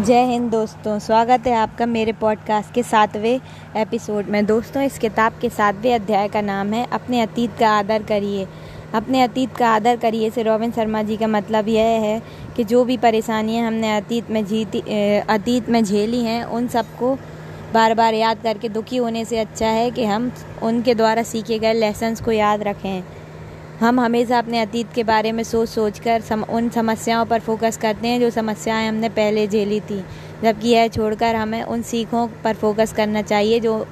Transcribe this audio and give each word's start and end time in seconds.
जय 0.00 0.22
हिंद 0.24 0.50
दोस्तों, 0.50 0.98
स्वागत 0.98 1.46
है 1.46 1.52
आपका 1.54 1.86
मेरे 1.86 2.12
पॉडकास्ट 2.12 2.72
के 2.74 2.82
सातवें 2.82 3.40
एपिसोड 3.76 4.26
में। 4.26 4.46
दोस्तों, 4.46 4.82
इस 4.82 4.98
किताब 4.98 5.32
के 5.40 5.48
सातवें 5.48 5.94
अध्याय 5.94 6.28
का 6.28 6.40
नाम 6.40 6.72
है, 6.72 6.86
अपने 6.92 7.20
अतीत 7.20 7.58
का 7.60 7.70
आदर 7.70 8.02
करिए। 8.02 8.46
अपने 8.94 9.22
अतीत 9.22 9.56
का 9.56 9.68
आदर 9.68 9.96
करिए 9.96 10.30
से 10.30 10.42
रॉबिन 10.42 10.70
शर्मा 10.70 11.02
जी 11.02 11.16
का 11.16 11.26
मतलब 11.26 11.68
यह 11.68 11.84
है 11.84 12.22
कि 12.56 12.64
जो 12.64 12.84
भी 12.84 12.96
परेशानियाँ 12.96 13.66
हमने 13.66 13.96
अतीत 13.96 14.30
में 14.30 14.44
जीती 14.44 14.80
अतीत 15.20 15.68
में 15.68 15.84
झेली 15.84 16.24
हैं, 16.24 16.44
उन 16.44 16.68
सबको 16.68 17.14
बार 17.74 17.94
बार 17.94 18.14
याद 18.14 18.38
करके 18.42 18.68
दुखी 18.68 18.96
होने 18.96 19.24
से 19.24 19.38
अच्छा 19.38 19.68
है 19.68 19.90
कि 19.90 20.04
हम 20.04 20.32
उनके 20.62 20.94
द्वारा 20.94 21.22
सीखे 21.22 21.58
गए 21.58 21.72
लेसन्स 21.72 22.20
को 22.20 22.32
याद 22.32 22.62
रखें। 22.62 23.02
हम 23.80 24.00
हमेशा 24.00 24.38
अपने 24.38 24.60
अतीत 24.60 24.92
के 24.94 25.02
बारे 25.04 25.30
में 25.32 25.42
सोच 25.42 25.68
सोच 25.68 25.98
कर 25.98 26.20
सम, 26.20 26.42
उन 26.44 26.68
समस्याओं 26.70 27.24
पर 27.26 27.40
फोकस 27.40 27.76
करते 27.76 28.08
हैं 28.08 28.18
जो 28.20 28.28
समस्याएँ 28.30 28.88
हमने 28.88 29.08
पहले 29.08 29.46
झेली 29.46 29.80
थी। 29.80 30.00
जबकि 30.42 30.68
यह 30.68 30.88
छोड़कर 30.88 31.34
हमें 31.34 31.62
उन 31.62 31.82
सीखों 31.82 32.26
पर 32.44 32.54
फोकस 32.54 32.92
करना 32.92 33.22
चाहिए 33.22 33.60
जो 33.60 33.86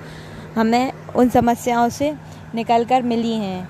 हमें 0.56 0.92
उन 1.16 1.28
समस्याओं 1.28 1.88
से 1.88 2.12
निकल 2.54 2.84
कर 2.84 3.02
मिली 3.02 3.32
हैं। 3.34 3.68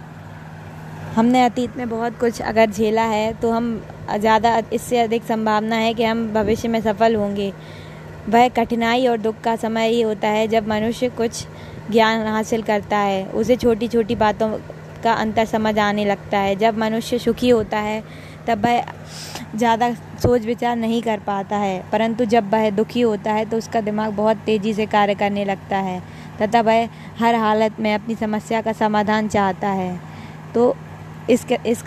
हमने 1.14 1.44
अतीत 1.44 1.76
में 1.76 1.88
बहुत 1.88 2.18
कुछ 2.20 2.40
अगर 2.42 2.70
झेला 2.70 3.02
है 3.04 3.32
तो 3.34 3.50
हम 3.50 3.70
ज़्यादा 4.10 4.56
इससे 4.72 4.98
अधिक 4.98 5.24
संभावना 5.24 5.76
है 5.76 5.92
कि 5.94 6.04
हम 6.04 6.26
भविष्य 6.34 6.68
में 6.68 6.80
सफल 6.80 7.14
होंगे। 7.16 7.52
वह 8.28 8.48
कठिनाई 8.48 9.06
और 9.06 9.18
दुख 9.18 9.40
का 9.40 9.54
समय 9.56 9.88
ही 9.88 10.00
होता 10.02 10.28
है 10.28 10.48
जब 10.48 10.68
मनुष्य 10.68 11.08
कुछ 11.18 11.44
ज्ञान 11.90 12.26
हासिल 12.26 12.62
करता 12.62 12.98
है। 12.98 13.24
उसे 13.26 13.56
छोटी 13.56 13.88
छोटी 13.88 14.14
बातों 14.16 14.50
का 14.98 15.12
अंतर 15.14 15.44
समझ 15.46 15.78
आने 15.80 16.04
लगता 16.04 16.38
है। 16.38 16.56
जब 16.56 16.78
मनुष्य 16.78 17.18
सुखी 17.18 17.48
होता 17.48 17.78
है, 17.80 18.02
तब 18.48 18.64
वह 18.64 18.82
ज़्यादा 19.56 19.92
सोच 20.22 20.42
विचार 20.42 20.76
नहीं 20.76 21.00
कर 21.02 21.18
पाता 21.18 21.56
है। 21.56 21.82
परंतु 21.92 22.24
जब 22.26 22.50
वह 22.52 22.68
दुखी 22.72 23.00
होता 23.00 23.32
है 23.32 23.44
तो 23.44 23.56
उसका 23.56 23.80
दिमाग 23.80 24.12
बहुत 24.14 24.36
तेज़ी 24.46 24.74
से 24.74 24.86
कार्य 24.88 25.14
करने 25.14 25.44
लगता 25.44 25.76
है, 25.78 26.00
तथा 26.42 26.60
वह 26.60 26.88
हर 27.18 27.34
हालत 27.36 27.80
में 27.80 27.92
अपनी 27.94 28.14
समस्या 28.16 28.60
का 28.62 28.72
समाधान 28.74 29.28
चाहता 29.28 29.68
है। 29.70 29.98
तो 30.54 30.74
इस 31.30 31.46
इस 31.66 31.84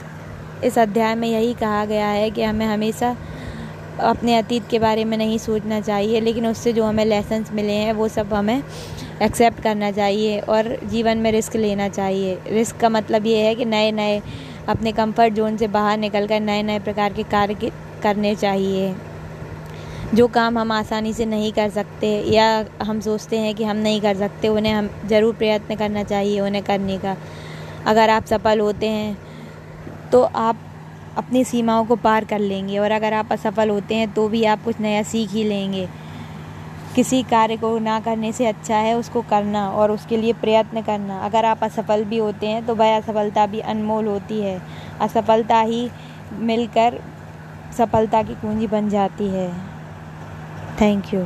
इस 0.64 0.78
अध्याय 0.80 1.16
में 1.16 1.28
यही 1.28 1.53
कहा 1.56 1.86
गया 1.86 2.08
है 2.08 2.30
कि 2.31 2.44
हमें 2.44 2.66
हमेशा 2.66 3.16
अपने 4.02 4.36
अतीत 4.38 4.68
के 4.70 4.80
बारे 4.80 5.06
में 5.06 5.18
नहीं 5.18 5.38
सोचना 5.38 5.80
चाहिए, 5.81 6.20
लेकिन 6.22 6.46
उससे 6.48 6.73
जो 6.73 6.84
हमें 6.86 7.06
लेसन्स 7.06 7.52
मिले 7.52 7.73
हैं, 7.73 7.94
वो 7.94 8.08
सब 8.08 8.34
हमें 8.34 8.62
एक्सेप्ट 9.22 9.62
करना 9.64 9.92
चाहिए 9.92 10.40
और 10.40 10.76
जीवन 10.86 11.18
में 11.18 11.32
रिस्क 11.32 11.56
लेना 11.58 11.88
चाहिए। 11.90 12.38
रिस्क 12.48 12.78
का 12.78 12.90
मतलब 12.90 13.26
ये 13.26 13.38
है 13.40 13.54
कि 13.56 13.66
नए 13.68 13.92
नए 13.94 14.22
अपने 14.70 14.92
कंफर्ट 14.94 15.34
जोन 15.34 15.58
से 15.58 15.68
बाहर 15.70 15.98
निकल 16.00 16.28
कर 16.28 16.40
नए 16.42 16.64
नए 16.64 16.80
प्रकार 16.82 17.14
के 17.14 17.24
कार्य 17.32 17.72
करने 18.04 18.36
चाहिए। 18.36 18.96
जो 20.14 20.28
काम 20.30 20.58
हम 20.58 20.72
आसानी 20.72 21.14
से 21.14 21.26
नहीं 21.28 21.52
कर 21.54 21.70
सकते 21.70 22.08
या 22.28 22.66
हम 22.82 23.00
सोचते 23.02 23.38
हैं 23.40 23.54
कि 23.56 23.64
हम 23.64 23.78
नहीं 23.78 24.02
कर 24.02 24.16
सकते, 24.18 24.48
उन्हें 24.48 24.74
हम 24.74 24.90
ज़रूर 25.06 25.36
प्रयत्न 25.36 25.76
करना 25.76 26.04
चाहिए 26.06 26.40
उन्हें 26.40 26.64
करने 26.64 26.98
का। 26.98 27.16
अगर 27.86 28.10
आप 28.10 28.26
सफल 28.26 28.60
होते 28.60 28.88
हैं 28.88 29.18
तो 30.12 30.22
आप 30.24 30.60
अपनी 31.18 31.44
सीमाओं 31.44 31.86
को 31.86 31.96
पार 31.98 32.26
कर 32.26 32.40
लेंगे 32.40 32.78
और 32.80 32.92
अगर 32.92 33.14
आप 33.14 33.32
असफल 33.32 33.70
होते 33.70 33.96
हैं 33.96 34.12
तो 34.14 34.28
भी 34.30 34.44
आप 34.46 34.64
कुछ 34.64 34.80
नया 34.80 35.04
सीख 35.04 35.30
ही 35.30 35.44
लेंगे। 35.44 35.88
किसी 36.95 37.22
कार्य 37.23 37.56
को 37.58 37.78
ना 37.80 38.00
करने 38.00 38.31
से 38.31 38.45
अच्छा 38.45 38.75
है 38.75 38.94
उसको 38.97 39.22
करना 39.22 39.70
और 39.72 39.92
उसके 39.92 40.17
लिए 40.17 40.34
प्रयत्न 40.34 40.81
करना। 40.81 41.20
अगर 41.20 41.45
आप 41.45 41.64
असफल 41.64 42.03
भी 42.03 42.17
होते 42.17 42.47
हैं 42.47 42.66
तो 42.66 42.75
वह 42.75 42.97
असफलता 42.97 43.45
भी 43.47 43.59
अनमोल 43.59 44.08
होती 44.08 44.42
है। 44.42 44.61
असफलता 45.02 45.59
ही 45.59 45.89
मिलकर 46.34 47.00
सफलता 47.78 48.23
की 48.23 48.34
कुंजी 48.34 48.67
बन 48.67 48.89
जाती 48.89 49.28
है। 49.28 49.50
थैंक 50.81 51.14
यू 51.14 51.25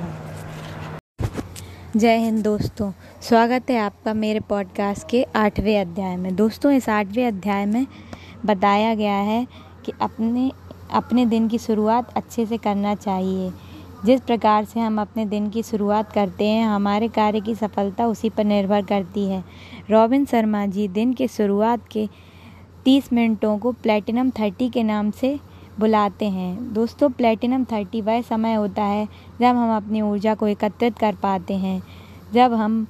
जय 1.96 2.18
हिंद 2.18 2.44
दोस्तों। 2.44 2.92
स्वागत 3.22 3.70
है 3.70 3.78
आपका 3.80 4.14
मेरे 4.14 4.40
पॉडकास्ट 4.40 5.08
के 5.10 5.24
आठवें 5.36 5.80
अध्याय 5.82 6.16
में। 6.18 6.36
दोस्तों, 6.36 6.72
इस 6.72 6.90
आठवें 6.90 7.26
अध्याय 7.28 7.66
में 7.66 7.86
बताया 8.46 8.94
गया 8.96 9.14
है 9.14 9.46
कि 9.86 9.92
अपने 10.02 10.52
अपने 10.94 11.26
दिन 11.26 11.48
की 11.48 11.58
शुरुआत 11.58 12.14
अच्छे 12.18 12.46
से 12.46 12.58
करना 12.58 12.96
चाहिए। 12.96 13.52
जिस 14.06 14.22
प्रकार 14.22 14.66
से 14.66 14.80
हम 14.80 15.00
अपने 15.02 15.26
दिन 15.26 15.50
की 15.50 15.62
शुरुआत 15.64 16.12
करते 16.12 16.48
हैं, 16.48 16.66
हमारे 16.66 17.08
कार्य 17.08 17.40
की 17.42 17.56
सफलता 17.56 18.06
उसी 18.08 18.30
पर 18.30 18.44
निर्भर 18.44 18.82
करती 18.82 19.26
है। 19.26 19.44
रॉबिन 19.90 20.26
शर्मा 20.26 20.66
जी, 20.66 20.88
दिन 20.88 21.14
के 21.14 21.28
शुरुआत 21.28 21.88
के 21.92 22.08
तीस 22.86 23.12
मिनटों 23.14 23.58
को 23.58 23.72
प्लेटिनम 23.74 24.30
थर्टी 24.30 24.70
के 24.70 24.84
नाम 24.84 25.12
से 25.12 25.40
बुलाते 25.80 26.26
हैं। 26.26 26.74
दोस्तों, 26.74 27.10
प्लेटिनम 27.10 27.64
थर्टी 27.64 28.02
वह 28.02 28.22
समय 28.22 28.54
होता 28.54 28.84
है 28.84 29.08
जब 29.42 29.46
हम 29.46 29.76
अपनी 29.78 30.02
ऊर्जा 30.02 30.36
को 30.36 30.48
एकत्रित 30.48 30.98
कर 30.98 31.16
पाते 31.16 31.54
हैं, 31.54 31.82
जब 32.34 32.54
हम 32.54 32.86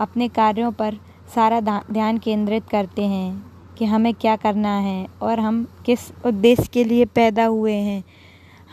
अपने 0.00 0.28
कार्यों 0.28 0.72
पर 0.72 0.98
सारा 1.34 1.60
ध्यान 1.60 2.18
केंद्रित 2.18 2.68
करते 2.68 3.02
हैं 3.02 3.42
कि 3.78 3.84
हमें 3.84 4.12
क्या 4.14 4.36
करना 4.36 4.78
है 4.78 5.06
और 5.22 5.40
हम 5.40 5.66
किस 5.86 6.10
उद्देश्य 6.26 6.68
के 6.72 6.84
लिए 6.84 7.04
पैदा 7.04 7.44
हुए 7.44 7.72
हैं। 7.72 8.02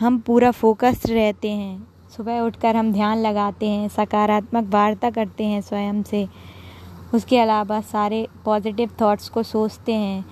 हम 0.00 0.18
पूरा 0.18 0.50
फोकस्ड 0.50 1.10
रहते 1.10 1.50
हैं। 1.50 1.88
सुबह 2.16 2.40
उठकर 2.40 2.76
हम 2.76 2.92
ध्यान 2.92 3.18
लगाते 3.18 3.68
हैं, 3.68 3.88
सकारात्मक 3.88 4.70
वार्ता 4.70 5.10
करते 5.10 5.44
हैं 5.44 5.60
स्वयं 5.60 6.02
से। 6.02 6.28
उसके 7.14 7.38
अलावा 7.38 7.80
सारे 7.80 8.28
पॉजिटिव 8.44 8.90
थॉट्स 9.00 9.28
को 9.28 9.42
सोचते 9.42 9.92
हैं। 9.92 10.24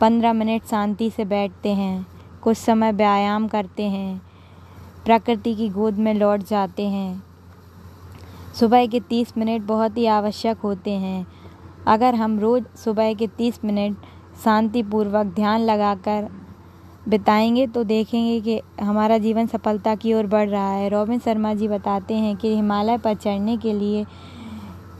पंद्रह 0.00 0.32
मिनट 0.32 0.64
शांति 0.64 1.10
से 1.10 1.24
बैठते 1.24 1.72
हैं। 1.72 2.06
कुछ 2.42 2.56
समय 2.56 2.92
व्यायाम 2.92 3.48
करते 3.48 3.82
हैं। 3.82 4.22
प्रकृति 5.04 5.54
की 5.54 5.68
गोद 5.68 5.94
में 5.94 6.14
लौट 6.14 6.40
जाते 6.40 6.88
हैं। 6.88 7.22
सुबह 8.54 8.86
के 8.86 9.00
तीस 9.00 9.38
मिनट 9.38 9.62
बहुत 9.62 9.98
ही 9.98 10.06
आवश्यक 10.06 10.58
होते 10.58 10.90
हैं। 10.90 11.26
अगर 11.86 12.14
हम 12.14 12.38
रोज़ 12.40 12.76
सुबह 12.76 13.14
के 13.14 13.26
तीस 13.26 13.64
मिनट 13.64 13.96
शांतिपूर्वक 14.44 15.26
ध्यान 15.26 15.60
लगाकर 15.60 16.28
बिताएँगे 17.08 17.66
तो 17.66 17.82
देखेंगे 17.84 18.40
कि 18.40 18.84
हमारा 18.84 19.16
जीवन 19.18 19.46
सफलता 19.46 19.94
की 19.94 20.12
ओर 20.14 20.26
बढ़ 20.26 20.48
रहा 20.48 20.70
है। 20.70 20.88
रॉबिन 20.88 21.18
शर्मा 21.18 21.52
जी 21.54 21.68
बताते 21.68 22.14
हैं 22.14 22.36
कि 22.36 22.54
हिमालय 22.54 22.98
पर 22.98 23.14
चढ़ने 23.14 23.56
के 23.56 23.72
लिए 23.72 24.04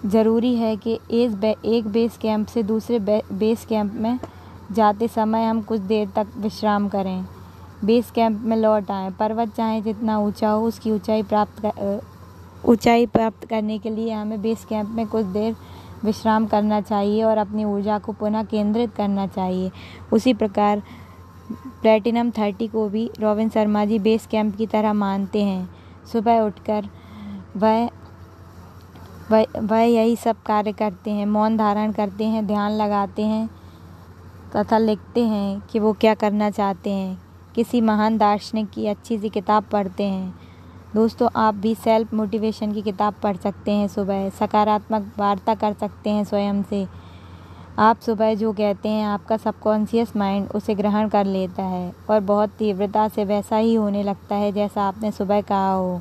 ज़रूरी 0.07 0.55
है 0.57 0.77
कि 0.77 0.99
एक 1.13 1.45
एक 1.65 1.87
बेस 1.89 2.17
कैंप 2.17 2.47
से 2.47 2.63
दूसरे 2.63 2.99
बेस 3.33 3.65
कैंप 3.65 3.93
में 3.95 4.19
जाते 4.73 5.09
समय 5.09 5.45
हम 5.45 5.61
कुछ 5.63 5.81
देर 5.83 6.09
तक 6.17 6.27
विश्राम 6.39 6.89
करें। 6.89 7.25
बेस 7.85 8.11
कैंप 8.11 8.41
में 8.41 8.57
लौट 8.57 8.91
आएँ। 8.91 9.11
पर्वत 9.11 9.55
चाहे 9.57 9.81
जितना 9.81 10.19
ऊँचा 10.19 10.51
हो, 10.51 10.67
उसकी 10.67 10.91
ऊंचाई 10.91 11.23
प्राप्त 11.23 12.01
ऊंचाई 12.65 13.07
प्राप्त 13.07 13.45
करने 13.45 13.79
के 13.79 13.91
लिए 13.91 14.13
हमें 14.13 14.41
बेस 14.43 14.65
कैंप 14.65 14.89
में 14.89 15.07
कुछ 15.07 15.25
देर 15.27 15.55
विश्राम 16.05 16.47
करना 16.47 16.81
चाहिए 16.81 17.23
और 17.23 17.39
अपनी 17.39 17.65
ऊर्जा 17.65 17.99
को 17.99 18.13
पुनः 18.13 18.43
केंद्रित 18.43 18.95
करना 18.95 19.27
चाहिए। 19.27 19.71
उसी 20.13 20.35
प्रकार 20.35 20.83
प्लेटिनम 21.53 22.31
थर्टी 22.31 22.69
को 22.69 22.89
भी 22.89 23.11
Robin 23.21 23.49
Sharma 23.49 23.85
ji 23.85 23.99
base 23.99 24.27
camp 24.27 24.57
की 24.57 24.67
तरह 24.67 24.93
मानते 24.93 25.43
हैं। 25.43 25.71
सुबह 26.13 26.41
उठकर 26.41 26.89
वह 27.57 27.91
वह 29.31 29.47
वह 29.61 29.81
यही 29.81 30.17
सब 30.17 30.37
कार्य 30.47 30.73
करते 30.73 31.11
हैं, 31.11 31.27
मौन 31.27 31.57
धारण 31.57 31.93
करते 31.93 32.25
हैं, 32.25 32.47
ध्यान 32.47 32.73
लगाते 32.73 33.23
हैं, 33.23 33.51
तथा 34.57 34.79
लिखते 34.79 35.25
हैं 35.25 35.61
कि 35.61 35.79
वो 35.79 35.93
क्या 35.93 36.15
करना 36.15 36.51
चाहते 36.51 36.91
हैं। 36.91 37.23
किसी 37.55 37.81
महान 37.81 38.19
दार्शनिक 38.19 38.71
की 38.71 38.87
अच्छी 38.87 39.19
सी 39.19 39.29
किताब 39.29 39.65
पढ़ते 39.65 40.05
हैं। 40.05 40.35
दोस्तों, 40.95 41.29
आप 41.37 41.55
भी 41.55 41.75
सेल्फ 41.75 42.15
मोटिवेशन 42.15 42.73
की 42.73 42.83
किताब 42.83 43.15
पढ़ 43.23 43.37
सकते 43.37 43.73
हैं 43.73 43.89
सुबह। 43.89 44.29
सकारात्मक 44.31 45.13
वार्ता 45.19 45.55
कर 45.55 45.73
सकते 45.73 46.11
हैं 46.11 46.25
स्वयं 46.25 46.63
से। 46.63 47.02
आप 47.79 48.01
सुबह 48.01 48.35
जो 48.35 48.53
कहते 48.53 48.89
हैं, 48.89 49.05
आपका 49.07 49.37
सबकॉन्शियस 49.37 50.15
माइंड 50.17 50.49
उसे 50.55 50.75
ग्रहण 50.75 51.09
कर 51.09 51.27
लेता 51.27 51.63
है 51.63 51.93
और 52.11 52.21
बहुत 52.21 52.51
तीव्रता 52.51 53.07
से 53.09 53.25
वैसा 53.25 53.57
ही 53.57 53.75
होने 53.75 54.03
लगता 54.03 54.37
है 54.37 54.51
जैसा 54.53 54.83
आपने 54.83 55.11
सुबह 55.11 55.41
कहा 55.41 55.73
हो। 55.73 56.01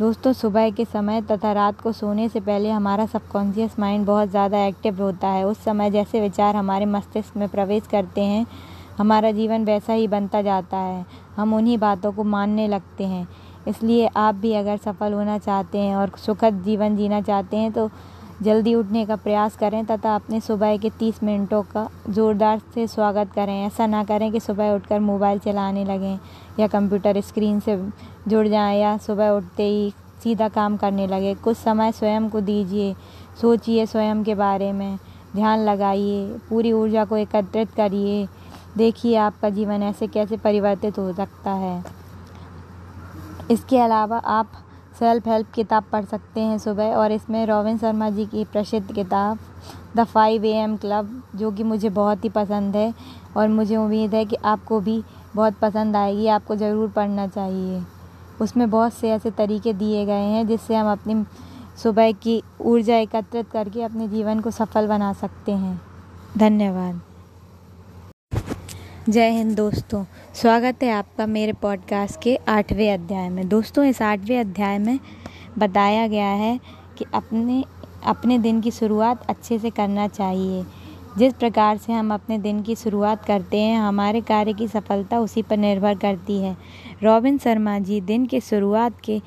दोस्तों, 0.00 0.32
सुबह 0.32 0.70
के 0.70 0.84
समय 0.84 1.20
तथा 1.22 1.52
रात 1.52 1.80
को 1.80 1.92
सोने 1.92 2.28
से 2.28 2.40
पहले 2.40 2.70
हमारा 2.70 3.06
सबकॉन्शियस 3.06 3.78
माइंड 3.78 4.06
बहुत 4.06 4.28
ज़्यादा 4.30 4.64
एक्टिव 4.66 5.02
होता 5.02 5.28
है। 5.28 5.44
उस 5.46 5.62
समय 5.64 5.90
जैसे 5.90 6.20
विचार 6.20 6.56
हमारे 6.56 6.86
मस्तिष्क 6.86 7.36
में 7.36 7.48
प्रवेश 7.48 7.86
करते 7.86 8.20
हैं, 8.20 8.46
हमारा 8.98 9.30
जीवन 9.30 9.64
वैसा 9.64 9.92
ही 9.92 10.08
बनता 10.08 10.42
जाता 10.42 10.76
है। 10.76 11.04
हम 11.36 11.54
उन्हीं 11.54 11.78
बातों 11.78 12.12
को 12.12 12.24
मानने 12.26 12.68
लगते 12.68 13.04
हैं। 13.04 13.26
इसलिए 13.68 14.08
आप 14.16 14.34
भी 14.34 14.54
अगर 14.54 14.76
सफल 14.76 15.12
होना 15.12 15.38
चाहते 15.38 15.78
हैं 15.78 15.96
और 15.96 16.12
सुखद 16.18 16.62
जीवन 16.64 16.96
जीना 16.96 17.20
चाहते 17.20 17.56
हैं 17.56 17.72
तो 17.72 17.90
जल्दी 18.42 18.74
उठने 18.74 19.04
का 19.06 19.16
प्रयास 19.16 19.56
करें 19.56 19.84
तथा 19.86 20.14
अपने 20.14 20.40
सुबह 20.40 20.76
के 20.76 20.90
तीस 20.90 21.22
मिनटों 21.22 21.62
का 21.62 21.88
ज़ोरदार 22.08 22.60
से 22.74 22.86
स्वागत 22.86 23.32
करें। 23.34 23.54
ऐसा 23.66 23.86
ना 23.86 24.02
करें 24.04 24.30
कि 24.32 24.40
सुबह 24.40 24.70
उठकर 24.70 25.00
मोबाइल 25.00 25.38
चलाने 25.38 25.84
लगें 25.84 26.18
या 26.60 26.66
कंप्यूटर 26.66 27.20
स्क्रीन 27.20 27.58
से 27.60 27.76
जुड़ 28.28 28.46
जाएँ 28.48 28.80
या 28.80 28.96
सुबह 28.98 29.30
उठते 29.30 29.62
ही 29.62 29.92
सीधा 30.22 30.48
काम 30.48 30.76
करने 30.76 31.06
लगे। 31.06 31.34
कुछ 31.34 31.56
समय 31.56 31.92
स्वयं 31.92 32.28
को 32.30 32.40
दीजिए, 32.40 32.94
सोचिए 33.40 33.86
स्वयं 33.86 34.22
के 34.24 34.34
बारे 34.34 34.72
में। 34.72 34.98
ध्यान 35.36 35.64
लगाइए, 35.64 36.38
पूरी 36.48 36.72
ऊर्जा 36.72 37.04
को 37.04 37.16
एकत्रित 37.16 37.70
करिए। 37.70 38.26
देखिए 38.76 39.16
आपका 39.16 39.50
जीवन 39.50 39.82
ऐसे 39.82 40.06
कैसे 40.06 40.36
परिवर्तित 40.36 40.98
हो 40.98 41.12
सकता 41.12 41.50
है। 41.50 41.84
इसके 43.50 43.78
अलावा 43.78 44.18
आप 44.18 44.52
सेल्फ 44.98 45.26
हेल्प 45.28 45.50
किताब 45.54 45.84
पढ़ 45.92 46.04
सकते 46.04 46.40
हैं 46.40 46.58
सुबह 46.58 46.94
और 46.96 47.12
इसमें 47.12 47.44
रोविन 47.46 47.78
शर्मा 47.78 48.08
जी 48.10 48.26
की 48.26 48.44
प्रसिद्ध 48.44 48.92
किताब 48.92 49.38
the 49.96 50.04
five 50.04 50.44
A 50.44 50.52
M 50.54 50.76
club 50.76 51.22
जो 51.36 51.50
कि 51.50 51.62
मुझे 51.64 51.88
बहुत 51.90 52.24
ही 52.24 52.28
पसंद 52.28 52.76
है 52.76 52.92
और 53.36 53.48
मुझे 53.48 53.76
उम्मीद 53.76 54.14
है 54.14 54.24
कि 54.24 54.36
आपको 54.36 54.80
भी 54.80 55.02
बहुत 55.34 55.54
पसंद 55.54 55.96
आएगी, 55.96 56.26
आपको 56.28 56.56
ज़रूर 56.56 56.88
पढ़ना 56.90 57.26
चाहिए। 57.26 57.82
उसमें 58.40 58.68
बहुत 58.70 58.92
से 58.94 59.10
ऐसे 59.10 59.30
तरीके 59.30 59.72
दिए 59.74 60.04
गए 60.06 60.26
हैं 60.26 60.46
जिससे 60.46 60.74
हम 60.74 60.92
अपनी 60.92 61.24
सुबह 61.82 62.12
की 62.14 62.42
ऊर्जा 62.62 62.96
एकत्रित 62.96 63.50
करके 63.50 63.82
अपने 63.82 64.08
जीवन 64.08 64.40
को 64.40 64.50
सफल 64.50 64.86
बना 64.86 65.12
सकते 65.12 65.52
हैं। 65.52 65.80
धन्यवाद। 66.38 67.00
जय 69.08 69.30
हिंद 69.30 69.56
दोस्तों, 69.56 70.04
स्वागत 70.34 70.82
है 70.82 70.90
आपका 70.90 71.26
मेरे 71.26 71.52
पॉडकास्ट 71.52 72.22
के 72.22 72.36
आठवें 72.48 72.92
अध्याय 72.92 73.28
में। 73.28 73.48
दोस्तों, 73.48 73.84
इस 73.84 74.02
आठवें 74.02 74.40
अध्याय 74.40 74.78
में 74.78 74.98
बताया 75.58 76.06
गया 76.06 76.26
है 76.26 76.60
कि 76.98 77.04
अपने 77.14 77.64
अपने 78.04 78.38
दिन 78.38 78.60
की 78.60 78.70
शुरुआत 78.70 79.26
अच्छे 79.26 79.58
से 79.58 79.70
करना 79.70 80.08
चाहिए। 80.08 80.64
जिस 81.18 81.32
प्रकार 81.32 81.76
से 81.76 81.92
हम 81.92 82.14
अपने 82.14 82.38
दिन 82.38 82.62
की 82.62 82.74
शुरुआत 82.74 83.24
करते 83.24 83.60
हैं, 83.60 83.78
हमारे 83.78 84.20
कार्य 84.20 84.52
की 84.52 84.68
सफलता 84.68 85.20
उसी 85.20 85.42
पर 85.42 85.56
निर्भर 85.56 85.94
करती 85.94 86.38
है। 86.38 86.56
रॉबिन 87.02 87.38
शर्मा 87.38 87.78
जी, 87.78 88.00
दिन 88.00 88.26
के 88.26 88.40
शुरुआत 88.40 89.00
के 89.00 89.20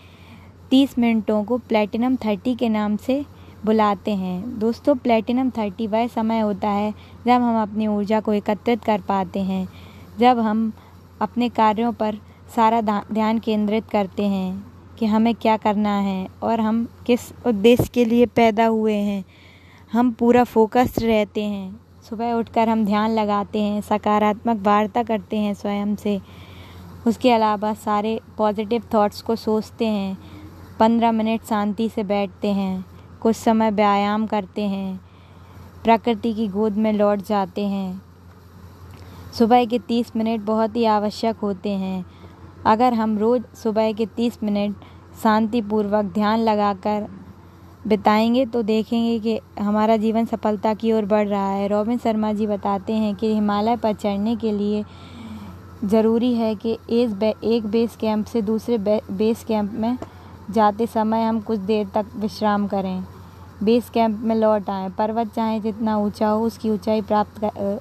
तीस 0.69 0.99
मिनटों 0.99 1.43
को 1.43 1.57
प्लेटिनम 1.57 2.15
थर्टी 2.15 2.55
के 2.55 2.69
नाम 2.69 2.97
से 2.97 3.25
बुलाते 3.65 4.11
हैं। 4.11 4.59
दोस्तों 4.59 4.95
प्लेटिनम 4.95 5.49
थर्टी 5.49 5.87
वह 5.87 6.07
समय 6.07 6.39
होता 6.39 6.69
है 6.69 6.93
जब 7.25 7.31
हम 7.31 7.61
अपनी 7.61 7.87
ऊर्जा 7.87 8.19
को 8.19 8.33
एकत्रित 8.33 8.83
कर 8.83 9.01
पाते 9.01 9.39
हैं, 9.39 9.67
जब 10.19 10.39
हम 10.39 10.71
अपने 11.21 11.49
कार्यों 11.49 11.93
पर 11.93 12.17
सारा 12.55 12.81
ध्यान 12.81 13.39
केंद्रित 13.39 13.89
करते 13.89 14.23
हैं 14.23 14.63
कि 14.99 15.05
हमें 15.05 15.35
क्या 15.35 15.57
करना 15.57 15.97
है 15.99 16.27
और 16.43 16.59
हम 16.59 16.87
किस 17.05 17.31
उद्देश्य 17.47 17.89
के 17.93 18.05
लिए 18.05 18.25
पैदा 18.25 18.65
हुए 18.65 18.93
हैं। 18.93 19.23
हम 19.91 20.11
पूरा 20.11 20.43
फोकस 20.43 20.95
रहते 20.99 21.43
हैं। 21.43 21.79
सुबह 22.09 22.33
उठकर 22.33 22.69
हम 22.69 22.85
ध्यान 22.85 23.11
लगाते 23.11 23.61
हैं, 23.61 23.81
सकारात्मक 23.81 24.61
वार्ता 24.61 25.03
करते 25.03 25.37
हैं 25.37 25.53
स्वयं 25.53 25.95
से। 25.95 26.21
उसके 27.07 27.31
अलावा 27.31 27.73
सारे 27.73 28.19
पॉजिटिव 28.37 28.83
थॉट्स 28.93 29.21
को 29.21 29.35
सोचते 29.35 29.85
हैं। 29.85 30.17
पंद्रह 30.79 31.11
मिनट 31.11 31.43
शांति 31.43 31.89
से 31.89 32.03
बैठते 32.03 32.47
हैं। 32.47 32.85
कुछ 33.21 33.35
समय 33.35 33.71
व्यायाम 33.71 34.25
करते 34.25 34.61
हैं। 34.61 34.99
प्रकृति 35.83 36.33
की 36.33 36.47
गोद 36.47 36.77
में 36.77 36.91
लौट 36.93 37.19
जाते 37.19 37.65
हैं। 37.65 38.01
सुबह 39.33 39.65
के 39.65 39.79
तीस 39.79 40.11
मिनट 40.15 40.41
बहुत 40.41 40.75
ही 40.75 40.85
आवश्यक 40.85 41.37
होते 41.37 41.69
हैं। 41.69 42.05
अगर 42.65 42.93
हम 42.93 43.17
रोज़ 43.17 43.43
सुबह 43.55 43.91
के 43.93 44.05
तीस 44.05 44.37
मिनट 44.43 44.75
शांतिपूर्वक 45.23 46.05
ध्यान 46.05 46.39
लगाकर 46.39 47.07
बिताएँगे 47.87 48.45
तो 48.45 48.61
देखेंगे 48.63 49.19
कि 49.19 49.39
हमारा 49.61 49.97
जीवन 49.97 50.25
सफलता 50.25 50.73
की 50.73 50.91
ओर 50.91 51.05
बढ़ 51.05 51.27
रहा 51.27 51.49
है। 51.49 51.67
रॉबिन 51.67 51.97
शर्मा 51.97 52.33
जी 52.33 52.47
बताते 52.47 52.93
हैं 52.93 53.15
कि 53.15 53.33
हिमालय 53.33 53.77
पर 53.77 53.93
चढ़ने 53.93 54.35
के 54.35 54.51
लिए 54.51 54.83
ज़रूरी 55.83 56.33
है 56.33 56.55
कि 56.55 56.77
इस 56.89 57.23
एक 57.23 57.65
बेस 57.65 57.95
कैंप 57.95 58.25
से 58.25 58.41
दूसरे 58.41 58.77
बे, 58.77 59.01
बेस 59.11 59.43
कैंप 59.43 59.71
में 59.73 59.97
जाते 60.51 60.87
समय 60.87 61.23
हम 61.23 61.41
कुछ 61.41 61.59
देर 61.59 61.87
तक 61.87 62.05
विश्राम 62.15 62.67
करें। 62.67 63.03
बेस 63.63 63.89
कैंप 63.89 64.19
में 64.19 64.35
लौट 64.35 64.69
आएँ, 64.69 64.89
पर्वत 64.89 65.33
चाहे 65.35 65.59
जितना 65.59 65.97
ऊँचा 65.97 66.29
हो 66.29 66.45
उसकी 66.45 66.69
ऊंचाई 66.69 67.01
प्राप्त 67.01 67.39
कर 67.39 67.79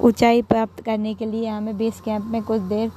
ऊंचाई 0.00 0.42
प्राप्त 0.42 0.80
करने 0.80 1.14
के 1.14 1.26
लिए 1.26 1.48
हमें 1.48 1.76
बेस 1.78 2.00
कैंप 2.00 2.24
में 2.24 2.42
कुछ 2.42 2.60
देर 2.60 2.90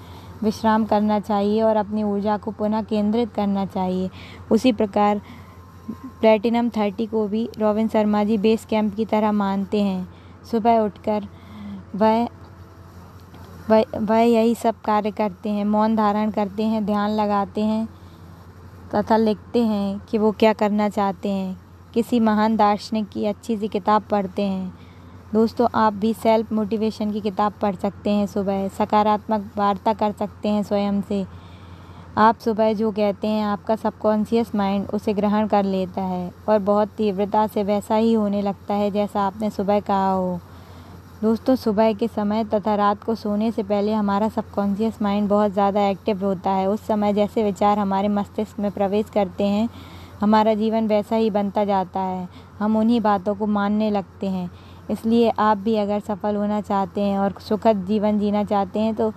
विश्राम 0.44 0.86
करना 0.86 1.20
चाहिए 1.20 1.62
और 1.62 1.76
अपनी 1.76 2.04
ऊर्जा 2.04 2.38
को 2.38 2.52
पुनः 2.52 2.82
केंद्रित 2.82 3.34
करना 3.34 3.66
चाहिए। 3.66 4.10
उसी 4.52 4.72
प्रकार, 4.72 5.22
प्लेटिनम 6.20 6.70
थर्टी 6.70 7.06
को 7.06 7.28
भी 7.28 7.50
Robin 7.60 7.88
Sharma 7.88 8.24
ji 8.24 8.38
base 8.38 8.66
camp 8.66 8.96
की 8.96 9.06
तरह 9.06 9.32
मानते 9.32 9.82
हैं। 9.82 10.08
सुबह 10.52 10.80
उठकर 10.80 11.28
वह 11.96 12.28
वह 13.70 14.20
यही 14.20 14.56
सब 14.56 14.82
कार्य 14.86 15.12
करते 15.12 15.50
हैं, 15.50 15.66
मौन 15.66 15.96
धारण 15.96 16.32
करते 16.32 16.64
हैं, 16.64 16.86
ध्यान 16.86 17.12
लगाते 17.12 17.62
हैं, 17.62 17.88
तथा 18.96 19.18
लिखते 19.18 19.64
हैं 19.66 20.00
कि 20.10 20.18
वो 20.18 20.32
क्या 20.32 20.54
करना 20.54 20.90
चाहते 20.90 21.30
हैं। 21.30 21.61
किसी 21.94 22.20
महान 22.20 22.56
दार्शनिक 22.56 23.08
की 23.10 23.26
अच्छी 23.26 23.58
सी 23.58 23.68
किताब 23.68 24.04
पढ़ते 24.12 24.42
हैं। 24.42 24.74
दोस्तों, 25.34 25.68
आप 25.76 25.94
भी 25.94 26.14
सेल्फ 26.14 26.52
मोटिवेशन 26.54 27.12
की 27.12 27.22
किताब 27.22 27.54
पढ़ 27.62 27.76
सकते 27.76 28.10
हैं 28.10 28.28
सुबह। 28.28 28.68
सकारात्मक 28.68 29.50
वार्ता 29.58 29.94
कर 29.94 30.12
सकते 30.12 30.50
हैं 30.50 30.64
स्वयं 30.64 31.02
से। 31.02 31.26
आप 32.18 32.40
सुबह 32.40 32.74
जो 32.74 32.92
कहते 32.92 33.28
हैं, 33.28 33.44
आपका 33.46 33.76
सबकॉन्शियस 33.76 34.56
माइंड 34.56 34.88
उसे 34.94 35.14
ग्रहण 35.14 35.48
कर 35.48 35.64
लेता 35.66 36.02
है 36.02 36.32
और 36.50 36.60
बहुत 36.62 36.90
तीव्रता 36.98 37.46
से 37.48 37.64
वैसा 37.64 37.96
ही 37.96 38.14
होने 38.14 38.42
लगता 38.42 38.74
है 38.74 38.90
जैसा 38.92 39.22
आपने 39.22 39.50
सुबह 39.50 39.80
कहा 39.80 40.12
हो। 40.12 40.40
दोस्तों, 41.24 41.56
सुबह 41.56 41.94
के 41.94 42.08
समय 42.08 42.44
तथा 42.46 42.76
रात 42.76 43.04
को 43.04 43.16
सोने 43.16 43.52
से 43.52 43.64
पहले 43.64 43.94
हमारा 43.94 44.30
सबकॉन्शियस 44.30 45.02
माइंड 45.02 45.30
बहुत 45.30 45.52
ज़्यादा 45.52 45.88
एक्टिव 45.90 46.26
होता 46.26 46.52
है। 46.52 46.68
उस 46.70 46.88
समय 46.88 47.14
जैसे 47.14 47.44
विचार 47.44 47.80
हमारे 47.80 48.08
मस्तिष्क 48.10 48.60
में 48.60 48.72
प्रवेश 48.72 49.10
करते 49.10 49.44
हैं 49.44 49.68
हमारा 50.22 50.54
जीवन 50.54 50.88
वैसा 50.88 51.16
ही 51.16 51.30
बनता 51.30 51.66
जाता 51.66 52.00
है। 52.00 52.28
हम 52.60 52.78
उन्हीं 52.78 53.02
बातों 53.02 53.36
को 53.36 53.46
मानने 53.48 53.90
लगते 53.92 54.28
हैं। 54.28 54.50
इसलिए 54.92 55.30
आप 55.40 55.58
भी 55.58 55.76
अगर 55.76 56.00
सफल 56.00 56.36
होना 56.36 56.62
चाहते 56.62 57.02
हैं 57.02 57.20
और 57.20 57.34
सुखद 57.40 57.86
जीवन 57.88 58.20
जीना 58.20 58.44
चाहते 58.44 58.80
हैं 58.80 58.96
तो 58.96 59.12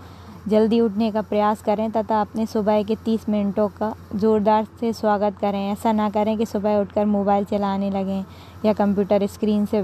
जल्दी 0.49 0.81
उठने 0.81 1.11
का 1.11 1.21
प्रयास 1.23 1.63
करें 1.63 1.91
तथा 1.91 2.21
अपने 2.21 2.45
सुबह 2.47 2.83
के 2.83 2.95
तीस 2.95 3.29
मिनटों 3.29 3.69
का 3.69 3.93
ज़ोरदार 4.15 4.67
से 4.81 4.93
स्वागत 4.93 5.39
करें। 5.41 5.61
ऐसा 5.73 5.93
ना 5.93 6.09
करें 6.11 6.37
कि 6.39 6.47
सुबह 6.47 6.77
उठकर 6.77 7.05
मोबाइल 7.07 7.45
चलाने 7.45 7.91
लगें 7.91 8.25
या 8.65 8.73
कंप्यूटर 8.73 9.27
स्क्रीन 9.27 9.65
से 9.67 9.83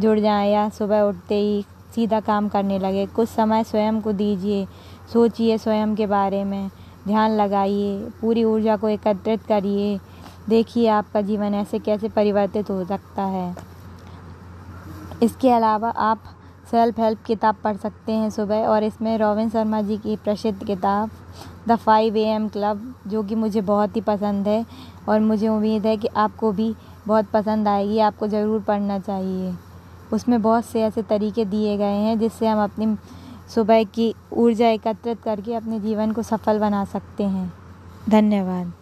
जुड़ 0.00 0.18
जाएँ 0.18 0.52
या 0.52 0.68
सुबह 0.68 1.00
उठते 1.00 1.34
ही 1.34 1.64
सीधा 1.94 2.20
काम 2.20 2.48
करने 2.48 2.78
लगे। 2.78 3.06
कुछ 3.06 3.28
समय 3.28 3.64
स्वयं 3.64 4.00
को 4.00 4.12
दीजिए, 4.12 4.66
सोचिए 5.12 5.58
स्वयं 5.58 5.94
के 5.96 6.06
बारे 6.06 6.44
में। 6.44 6.70
ध्यान 7.06 7.36
लगाइए, 7.36 7.98
पूरी 8.20 8.44
ऊर्जा 8.44 8.76
को 8.76 8.88
एकत्रित 8.88 9.42
करिए। 9.42 9.98
देखिए 10.48 10.88
आपका 10.88 11.20
जीवन 11.20 11.54
ऐसे 11.54 11.78
कैसे 11.78 12.08
परिवर्तित 12.08 12.70
हो 12.70 12.84
सकता 12.84 13.22
है। 13.24 13.54
इसके 15.22 15.50
अलावा 15.50 15.88
आप 15.88 16.22
सेल्फ 16.70 16.98
हेल्प 17.00 17.22
किताब 17.26 17.56
पढ़ 17.64 17.76
सकते 17.76 18.12
हैं 18.12 18.30
सुबह 18.30 18.66
और 18.66 18.84
इसमें 18.84 19.16
रोविन 19.18 19.48
शर्मा 19.50 19.80
जी 19.82 19.96
की 19.98 20.16
प्रसिद्ध 20.16 20.64
किताब 20.64 21.10
the 21.68 21.76
five 21.76 22.16
A 22.16 22.24
M 22.26 22.48
club 22.48 22.94
जो 23.06 23.22
कि 23.22 23.34
मुझे 23.34 23.60
बहुत 23.60 23.96
ही 23.96 24.00
पसंद 24.00 24.48
है 24.48 24.64
और 25.08 25.20
मुझे 25.20 25.48
उम्मीद 25.48 25.86
है 25.86 25.96
कि 25.96 26.08
आपको 26.08 26.52
भी 26.52 26.74
बहुत 27.06 27.26
पसंद 27.26 27.68
आएगी, 27.68 27.98
आपको 27.98 28.26
ज़रूर 28.28 28.60
पढ़ना 28.62 28.98
चाहिए। 28.98 29.54
उसमें 30.12 30.40
बहुत 30.42 30.64
से 30.64 30.82
ऐसे 30.82 31.02
तरीके 31.02 31.44
दिए 31.44 31.76
गए 31.76 31.98
हैं 31.98 32.18
जिससे 32.18 32.46
हम 32.46 32.62
अपनी 32.64 32.96
सुबह 33.54 33.82
की 33.84 34.14
ऊर्जा 34.32 34.68
एकत्रित 34.68 35.22
करके 35.22 35.54
अपने 35.54 35.80
जीवन 35.80 36.12
को 36.12 36.22
सफल 36.22 36.58
बना 36.58 36.84
सकते 36.84 37.24
हैं। 37.24 37.52
धन्यवाद। 38.08 38.72